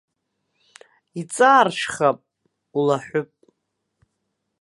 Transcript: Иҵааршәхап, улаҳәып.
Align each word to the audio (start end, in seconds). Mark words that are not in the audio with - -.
Иҵааршәхап, 1.19 2.19
улаҳәып. 2.77 3.29